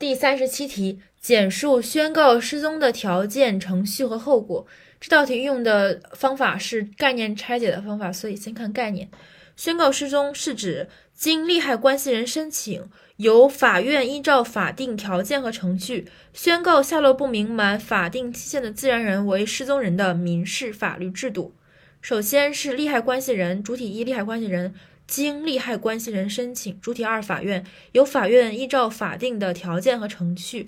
[0.00, 4.66] 第三十七题，简述宣告失踪的条件、程序和后果。
[4.98, 9.10] 这道题运用的方法是概念拆解的方法，所以先看概念。
[9.56, 21.52] 宣告失踪是指经利害关系人申请，由法院依照法定条件和程序宣告下落不明、满法定期限的自然人为失踪人的民事法律制度。
[22.00, 24.74] 首先是利害关系人，主体一利害关系人。
[25.10, 30.66] 经利害关系人申请，主体二法院由法院依照法定的条件和程序，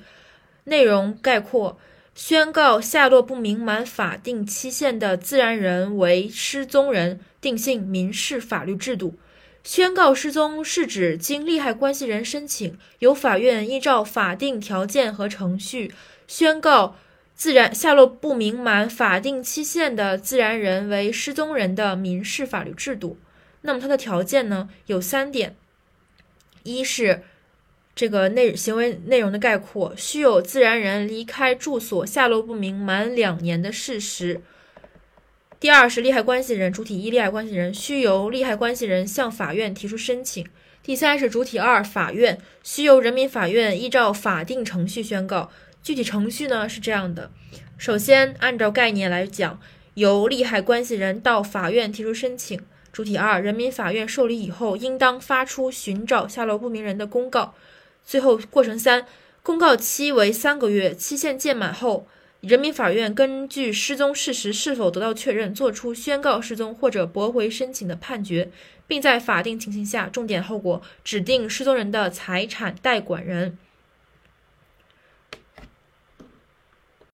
[0.65, 1.79] 内容概括：
[2.13, 9.15] 宣告下落不明、满法定期限的自然人为失踪人，定性民事法律制度。
[9.63, 15.95] 宣告失踪是指经利害关系人申请，由法院依照法定条件和程序
[16.27, 16.97] 宣告
[17.37, 23.17] 自然下落不明、满法定期限的自然人为失踪人的民事法律制度。
[23.63, 25.57] 那么它的条件呢有三点：
[26.63, 27.23] 一是
[27.95, 34.41] 这个内行为内容的概括，需有自然人离开住所下落不明满两年的事实；
[35.61, 40.45] 第二是利害关系人主体一利害关系人需由利害关系人向法院提出申请；
[40.83, 45.51] 第三是主体二法院需由人民法院依照法定程序宣告。
[45.83, 47.31] 具体程序呢是这样的：
[47.77, 49.61] 首先按照概念来讲，
[49.95, 52.61] 由利害关系人到法院提出申请。
[52.93, 57.55] 主体二，人民法院受理以后，应当发出寻找下落不明人的公告。
[58.05, 59.07] 最后过程三，
[59.43, 62.07] 公告期为三个月，期限届满后，
[62.41, 68.51] 人民法院根据失踪事实是否得到确认，作出宣告失踪或者驳回申请的判决，
[68.87, 73.57] 并在法定情形下（重点后果）指定失踪人的财产代管人。